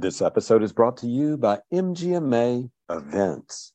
[0.00, 3.74] This episode is brought to you by MGMA Events.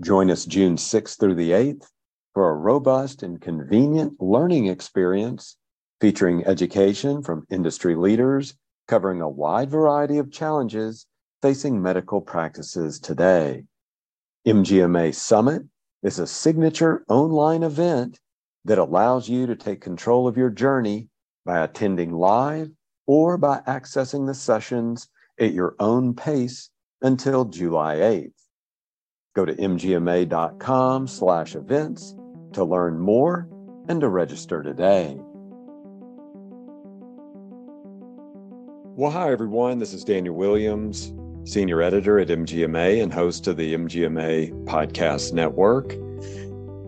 [0.00, 1.84] Join us June 6th through the 8th
[2.32, 5.56] for a robust and convenient learning experience
[6.00, 8.54] featuring education from industry leaders
[8.86, 11.06] covering a wide variety of challenges
[11.42, 13.64] facing medical practices today.
[14.46, 15.62] MGMA Summit
[16.04, 18.20] is a signature online event
[18.64, 21.08] that allows you to take control of your journey
[21.44, 22.70] by attending live
[23.08, 25.08] or by accessing the sessions
[25.38, 26.70] at your own pace
[27.02, 28.32] until July 8th.
[29.34, 32.14] Go to mgma.com slash events
[32.52, 33.48] to learn more
[33.88, 35.16] and to register today.
[38.96, 39.78] Well, hi, everyone.
[39.78, 41.12] This is Daniel Williams,
[41.44, 45.94] Senior Editor at MGMA and host of the MGMA Podcast Network.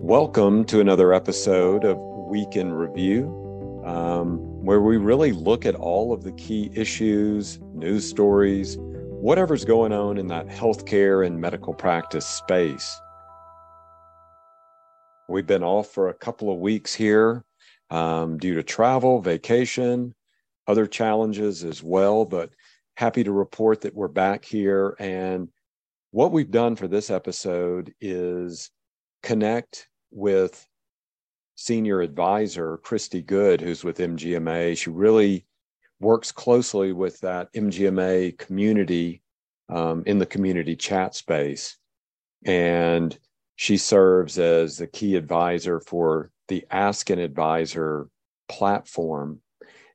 [0.00, 6.12] Welcome to another episode of Week in Review, um, where we really look at all
[6.12, 12.26] of the key issues, news stories, whatever's going on in that healthcare and medical practice
[12.26, 13.00] space.
[15.26, 17.46] We've been off for a couple of weeks here
[17.88, 20.14] um, due to travel, vacation,
[20.66, 22.50] other challenges as well, but
[22.94, 24.94] happy to report that we're back here.
[24.98, 25.48] And
[26.10, 28.70] what we've done for this episode is
[29.22, 30.67] connect with
[31.58, 34.76] senior advisor Cristy Good, who's with MGMA.
[34.76, 35.44] She really
[36.00, 39.22] works closely with that MGMA community
[39.68, 41.76] um, in the community chat space.
[42.46, 43.18] And
[43.56, 48.08] she serves as the key advisor for the Ask an Advisor
[48.48, 49.40] platform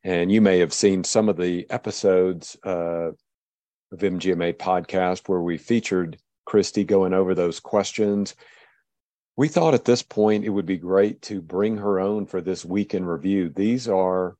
[0.03, 5.57] and you may have seen some of the episodes uh, of MGMA podcast where we
[5.57, 6.17] featured
[6.47, 8.35] Cristy going over those questions.
[9.35, 12.63] We thought at this point it would be great to bring her own for this
[12.63, 13.49] week in review.
[13.49, 14.35] These are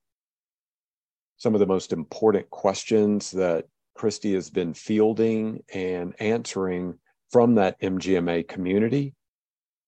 [1.37, 3.65] some of the most important questions that
[3.97, 6.99] Cristy has been fielding and answering
[7.31, 9.15] from that MGMA community.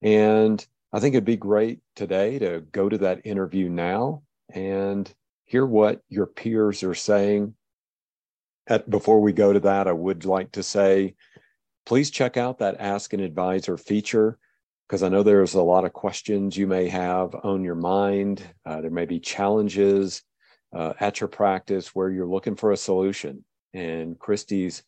[0.02, 5.12] And I think it'd be great today to go to that interview now and
[5.44, 7.56] hear what your peers are saying.
[8.68, 11.14] At, before we go to that, I would like to say,
[11.86, 14.40] please check out that Ask an Advisor feature
[14.88, 18.44] because I know there's a lot of questions you may have on your mind.
[18.66, 20.22] Uh, there may be challenges
[20.76, 23.44] uh, at your practice where you're looking for a solution.
[23.74, 24.84] And Cristy's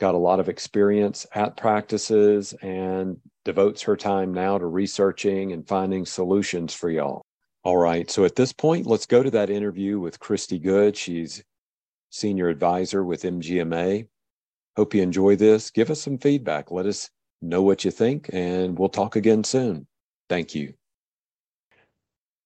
[0.00, 5.66] got a lot of experience at practices and devotes her time now to researching and
[5.66, 7.22] finding solutions for y'all.
[7.62, 8.10] All right.
[8.10, 10.96] So at this point, let's go to that interview with Cristy Good.
[10.96, 11.42] She's
[12.10, 14.06] senior advisor with MGMA.
[14.76, 15.70] Hope you enjoy this.
[15.70, 16.70] Give us some feedback.
[16.70, 17.10] Let us
[17.42, 19.86] know what you think, and we'll talk again soon.
[20.28, 20.74] Thank you.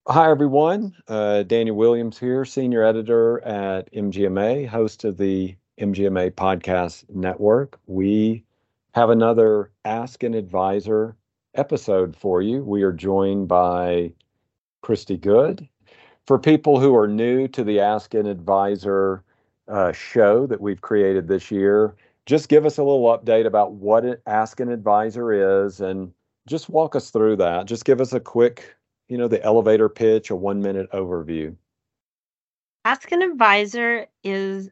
[0.08, 0.96] Hi, everyone.
[1.06, 7.78] Uh, Daniel Williams here, senior editor at MGMA, host of the MGMA Podcast Network.
[7.86, 8.44] We
[8.92, 11.16] have another Ask an Advisor
[11.54, 12.62] episode for you.
[12.64, 14.12] We are joined by
[14.82, 15.68] Cristy Good.
[16.26, 19.22] For people who are new to the Ask an Advisor
[19.68, 21.94] uh, show that we've created this year,
[22.30, 26.12] just give us a little update about what Ask an Advisor is and
[26.46, 27.66] just walk us through that.
[27.66, 28.76] Just give us a quick,
[29.08, 31.56] you know, the elevator pitch, a one minute overview.
[32.84, 34.70] Ask an Advisor is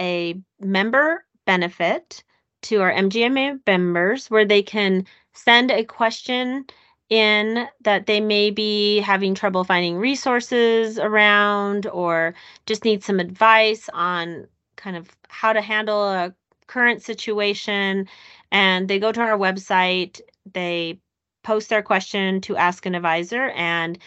[0.00, 2.24] a member benefit
[2.62, 5.04] to our MGMA members where they can
[5.34, 6.64] send a question
[7.10, 13.90] in that they may be having trouble finding resources around or just need some advice
[13.92, 16.34] on kind of how to handle a
[16.66, 18.08] current situation.
[18.52, 20.20] And they go to our website,
[20.52, 21.00] they
[21.42, 23.98] post their question to ask an advisor, and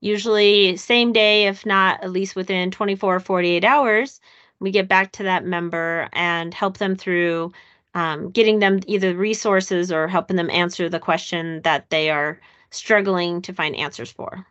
[0.00, 4.20] usually same day, if not at least within 24 or 48 hours,
[4.60, 7.52] we get back to that member and help them through
[7.94, 12.38] um, getting them either resources or helping them answer the question that they are
[12.70, 14.46] struggling to find answers for.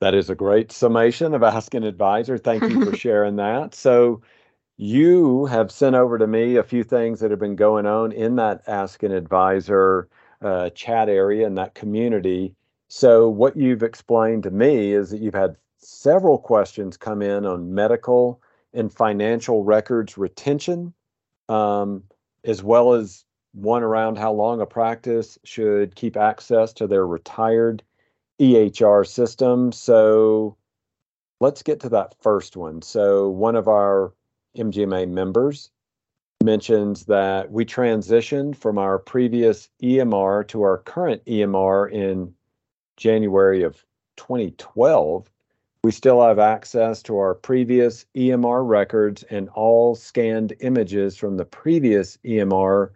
[0.00, 2.36] That is a great summation of Ask an Advisor.
[2.36, 3.74] Thank you for sharing that.
[3.74, 4.20] So,
[4.76, 8.36] you have sent over to me a few things that have been going on in
[8.36, 10.08] that Ask an Advisor
[10.42, 12.54] uh, chat area in that community.
[12.88, 17.74] So, what you've explained to me is that you've had several questions come in on
[17.74, 18.40] medical
[18.74, 20.92] and financial records retention,
[21.48, 22.02] um,
[22.44, 23.24] as well as
[23.54, 27.82] one around how long a practice should keep access to their retired
[28.38, 29.72] EHR system.
[29.72, 30.56] So
[31.40, 32.82] let's get to that first one.
[32.82, 34.12] So, one of our
[34.56, 35.70] MGMA members
[36.42, 42.34] mentions that we transitioned from our previous EMR to our current EMR in
[42.96, 43.84] January of
[44.16, 45.30] 2012
[45.84, 51.44] We still have access to our previous EMR records, and all scanned images from the
[51.44, 52.90] previous EMR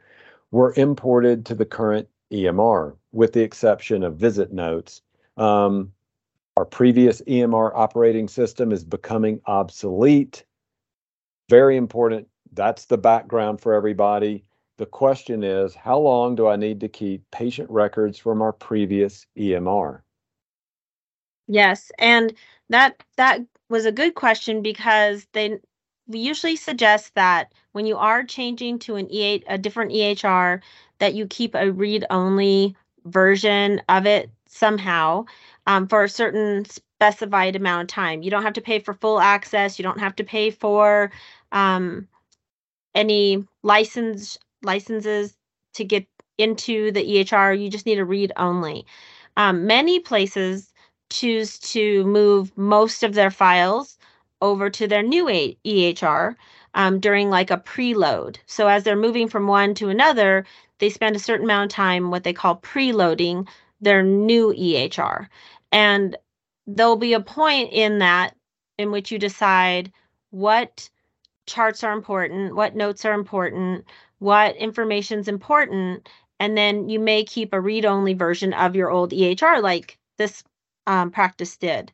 [0.51, 5.03] were imported to the current EMR, with the exception of visit notes.
[5.37, 5.93] Um,
[6.57, 10.45] our previous EMR operating system is becoming obsolete.
[11.51, 12.29] Very important.
[12.53, 14.45] That's the background for everybody.
[14.79, 19.27] The question is, how long do I need to keep patient records from our previous
[19.37, 20.03] EMR?
[21.49, 22.33] Yes, and
[22.69, 25.59] that that was a good question because they
[26.07, 30.61] we usually suggest that when you are changing to an E8 a different EHR
[31.01, 32.77] that you keep a read only
[33.07, 35.25] version of it somehow
[35.67, 36.65] um, for a certain
[37.01, 38.23] specified amount of time.
[38.23, 39.79] You don't have to pay for full access.
[39.79, 41.11] You don't have to pay for
[41.53, 42.09] um,
[42.95, 45.37] any license licenses
[45.75, 46.07] to get
[46.39, 47.61] into the EHR.
[47.61, 48.87] You just need a read only.
[49.37, 50.73] Um, many places
[51.11, 53.99] choose to move most of their files
[54.43, 56.35] over to their new EHR
[56.75, 58.37] um, during like a preload.
[58.47, 60.47] So as they're moving from one to another,
[60.79, 63.47] they spend a certain amount of time what they call preloading
[63.81, 65.27] their new EHR.
[65.73, 66.17] And
[66.67, 68.35] there'll be a point in that
[68.79, 69.93] in which you decide
[70.31, 70.89] what
[71.51, 73.85] charts are important, what notes are important,
[74.19, 76.09] what information is important,
[76.39, 80.43] and then you may keep a read-only version of your old EHR like this
[80.87, 81.93] um, practice did.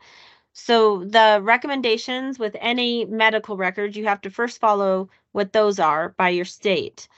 [0.53, 6.15] So the recommendations with any medical records, you have to first follow what those are
[6.17, 7.09] by your state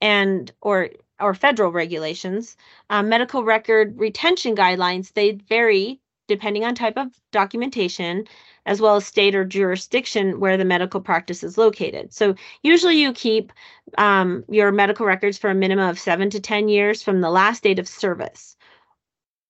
[0.00, 0.90] and or
[1.20, 2.56] or federal regulations.
[2.90, 8.24] Um, medical record retention guidelines, they vary depending on type of documentation
[8.66, 12.12] as well as state or jurisdiction where the medical practice is located.
[12.12, 13.52] So usually you keep
[13.98, 17.62] um, your medical records for a minimum of seven to 10 years from the last
[17.62, 18.56] date of service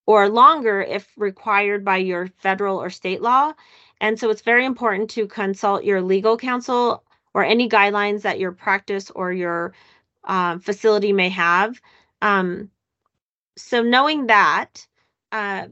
[0.07, 3.53] or longer if required by your federal or state law.
[4.01, 8.53] And so it's very important to consult your legal counsel or any guidelines that your
[8.53, 9.75] practice or your
[10.25, 11.81] um, facility may have.
[12.21, 12.71] Um,
[13.57, 14.87] so knowing that,
[15.33, 15.69] uh,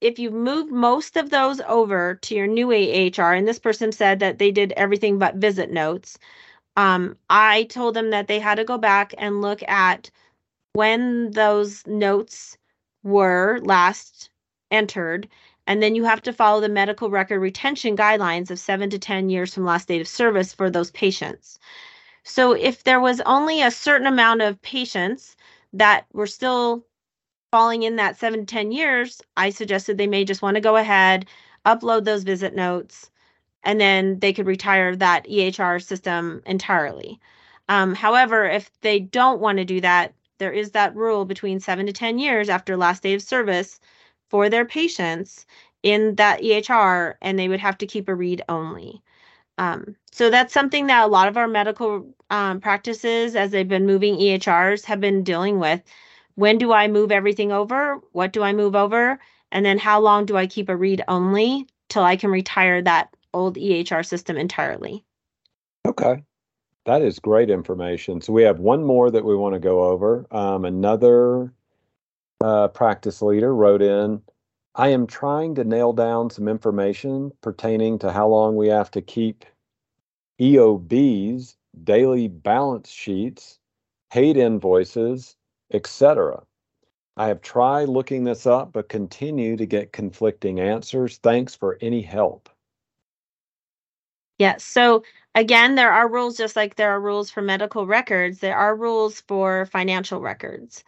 [0.00, 4.20] if you move most of those over to your new EHR, and this person said
[4.20, 6.18] that they did everything but visit notes,
[6.76, 10.10] um, I told them that they had to go back and look at
[10.74, 12.56] when those notes
[13.02, 14.30] were last
[14.70, 15.28] entered.
[15.66, 19.28] And then you have to follow the medical record retention guidelines of seven to 10
[19.28, 21.58] years from last date of service for those patients.
[22.22, 25.36] So if there was only a certain amount of patients
[25.72, 26.84] that were still
[27.50, 30.76] falling in that seven to 10 years, I suggested they may just want to go
[30.76, 31.26] ahead,
[31.66, 33.10] upload those visit notes,
[33.64, 37.20] and then they could retire that EHR system entirely.
[37.68, 41.86] Um, however, if they don't want to do that, there is that rule between seven
[41.86, 43.80] to 10 years after last day of service
[44.28, 45.46] for their patients
[45.82, 49.02] in that EHR, and they would have to keep a read only.
[49.58, 53.86] Um, so that's something that a lot of our medical um, practices, as they've been
[53.86, 55.82] moving EHRs, have been dealing with.
[56.38, 58.00] When do I move everything over?
[58.12, 59.18] What do I move over?
[59.50, 63.12] And then how long do I keep a read only till I can retire that
[63.34, 65.04] old EHR system entirely?
[65.84, 66.22] Okay.
[66.84, 68.20] That is great information.
[68.20, 70.28] So we have one more that we want to go over.
[70.30, 71.52] Um, another
[72.40, 74.22] uh, practice leader wrote in,
[74.76, 79.02] I am trying to nail down some information pertaining to how long we have to
[79.02, 79.44] keep
[80.40, 83.58] EOBs, daily balance sheets,
[84.12, 85.34] paid invoices,
[85.72, 86.42] etc.
[87.16, 91.18] I have tried looking this up, but continue to get conflicting answers.
[91.18, 92.48] Thanks for any help.
[94.38, 94.62] Yes.
[94.62, 95.02] So
[95.34, 98.38] again, there are rules just like there are rules for medical records.
[98.38, 100.84] There are rules for financial records.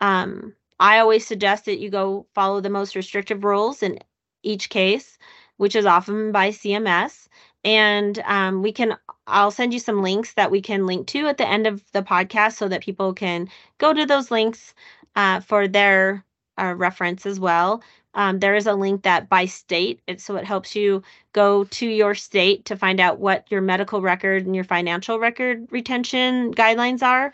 [0.00, 3.98] Um, I always suggest that you go follow the most restrictive rules in
[4.42, 5.18] each case,
[5.56, 7.28] which is often by CMS.
[7.64, 11.36] And um, we can, I'll send you some links that we can link to at
[11.36, 13.48] the end of the podcast so that people can
[13.78, 14.74] go to those links
[15.14, 16.24] uh, for their
[16.58, 17.82] uh, reference as well.
[18.14, 21.02] Um, there is a link that by state, it, so it helps you
[21.32, 25.68] go to your state to find out what your medical record and your financial record
[25.70, 27.32] retention guidelines are.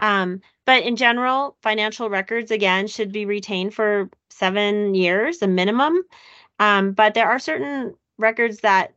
[0.00, 6.02] Um, but in general, financial records, again, should be retained for seven years, a minimum.
[6.58, 8.92] Um, but there are certain records that,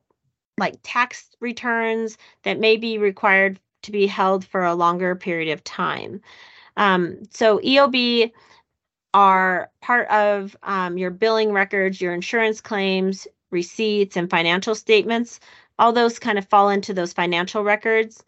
[0.62, 5.64] like tax returns, that may be required to be held for a longer period of
[5.66, 6.22] time.
[6.78, 8.32] Um, so EOB
[9.14, 15.40] are part of um, your billing records, your insurance claims, receipts, and financial statements.
[15.80, 18.24] All those kind of fall into those financial records.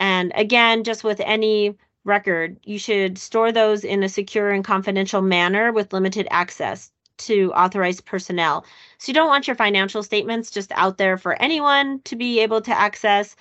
[0.00, 5.22] And again, just with any record, you should store those in a secure and confidential
[5.22, 8.64] manner with limited access to authorized personnel.
[8.98, 12.60] So you don't want your financial statements just out there for anyone to be able
[12.62, 13.36] to access.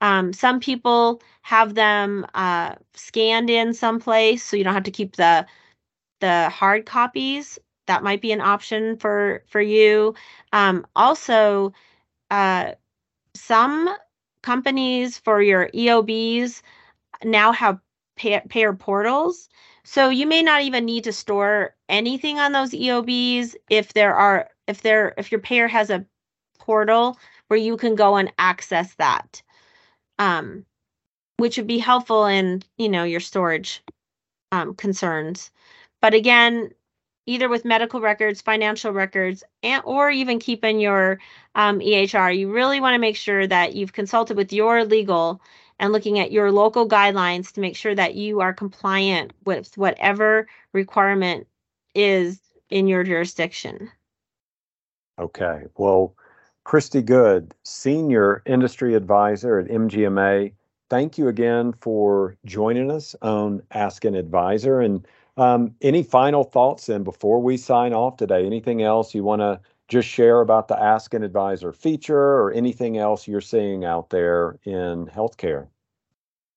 [0.00, 5.16] Um, some people have them uh, scanned in someplace, so you don't have to keep
[5.16, 5.46] the
[6.20, 7.58] the hard copies.
[7.86, 10.14] That might be an option for for you.
[10.52, 11.72] Um, also,
[12.30, 12.72] uh,
[13.34, 13.88] some
[14.42, 16.62] companies for your EOBs
[17.24, 17.78] now have
[18.22, 19.48] pay, payer portals.
[19.84, 24.48] So you may not even need to store anything on those EOBs if there are
[24.68, 26.06] if there if your payer has a
[26.58, 29.42] portal where you can go and access that.
[30.18, 30.64] Um,
[31.38, 33.82] which would be helpful in, you know, your storage
[34.52, 35.50] um, concerns.
[36.00, 36.70] But again,
[37.26, 41.18] either with medical records, financial records, and or even keeping your
[41.56, 45.40] um, EHR, you really want to make sure that you've consulted with your legal
[45.82, 50.46] and looking at your local guidelines to make sure that you are compliant with whatever
[50.72, 51.48] requirement
[51.92, 53.90] is in your jurisdiction.
[55.18, 55.64] Okay.
[55.76, 56.14] Well,
[56.64, 60.52] Cristy Good, Senior Industry Advisor at MGMA,
[60.88, 64.80] thank you again for joining us on Ask an Advisor.
[64.80, 65.04] And
[65.36, 68.46] um, any final thoughts then before we sign off today?
[68.46, 69.58] Anything else you want to
[69.92, 74.58] just share about the Ask an Advisor feature or anything else you're seeing out there
[74.64, 75.68] in healthcare?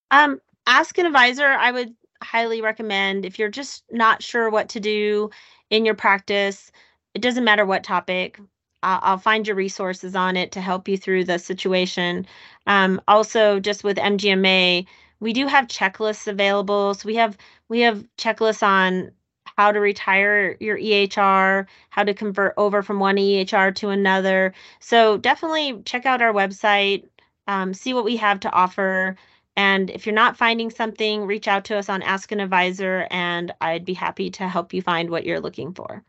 [0.09, 4.79] Um, Ask an Advisor, I would highly recommend if you're just not sure what to
[4.79, 5.29] do
[5.69, 6.71] in your practice.
[7.13, 8.39] It doesn't matter what topic.
[8.83, 12.25] I'll, I'll find your resources on it to help you through the situation.
[12.67, 14.85] Um, also, just with MGMA,
[15.19, 16.93] we do have checklists available.
[16.93, 17.37] So we have
[17.67, 19.11] we have checklists on
[19.57, 24.53] how to retire your EHR, how to convert over from one EHR to another.
[24.79, 27.05] So definitely check out our website,
[27.47, 29.15] um, see what we have to offer.
[29.55, 33.53] And if you're not finding something, reach out to us on Ask an Advisor, and
[33.61, 36.03] I'd be happy to help you find what you're looking for.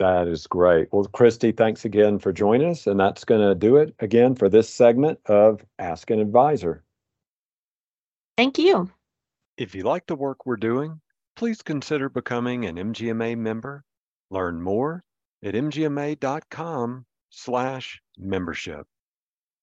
[0.00, 0.88] That is great.
[0.92, 2.86] Well, Cristy, thanks again for joining us.
[2.86, 6.82] And that's going to do it again for this segment of Ask an Advisor.
[8.38, 8.90] Thank you.
[9.58, 11.02] If you like the work we're doing,
[11.40, 13.82] please consider becoming an MGMA member.
[14.30, 15.02] Learn more
[15.42, 18.86] at mgma.com slash membership.